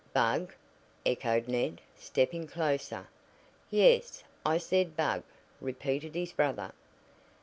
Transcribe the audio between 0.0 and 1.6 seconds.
"Bug!" echoed